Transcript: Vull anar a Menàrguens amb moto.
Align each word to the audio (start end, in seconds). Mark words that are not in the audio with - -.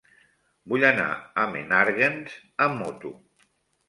Vull 0.71 0.85
anar 0.87 1.09
a 1.41 1.43
Menàrguens 1.51 2.39
amb 2.67 2.81
moto. 2.81 3.13